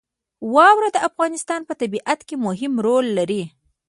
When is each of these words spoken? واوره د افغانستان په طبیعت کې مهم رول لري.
واوره 0.53 0.89
د 0.93 0.97
افغانستان 1.09 1.61
په 1.69 1.73
طبیعت 1.81 2.19
کې 2.27 2.35
مهم 2.45 2.73
رول 2.87 3.05
لري. 3.17 3.43